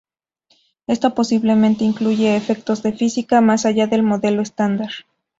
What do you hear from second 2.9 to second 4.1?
física más allá del